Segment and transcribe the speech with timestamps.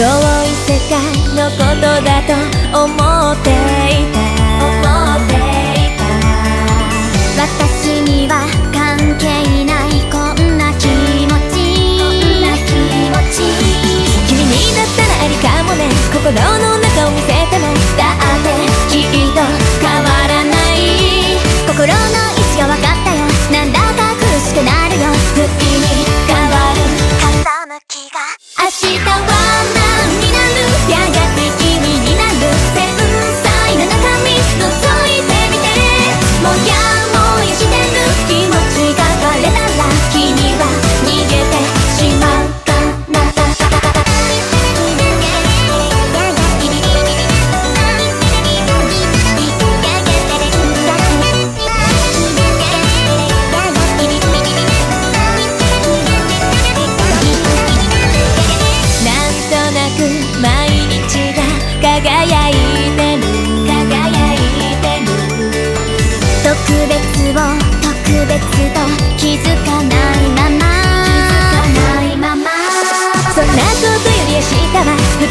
[0.00, 0.08] 遠い
[0.64, 0.96] 世界
[1.36, 2.32] のことだと
[2.72, 2.88] 思
[3.32, 4.16] っていた。
[4.64, 4.72] 思
[5.16, 6.00] っていた
[7.36, 8.32] 私には
[8.72, 9.28] 関係
[9.66, 11.54] ないこんな気持ち。
[14.26, 15.84] 君にだったらありかもね。
[16.10, 16.79] 心の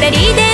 [0.00, 0.49] Ready?